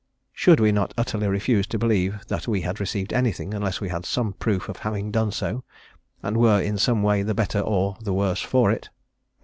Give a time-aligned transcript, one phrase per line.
[0.33, 4.03] Should we not utterly refuse to believe that we had received anything unless we had
[4.03, 5.63] some proof of having done so,
[6.23, 8.89] and were in some way the better or the worse for it?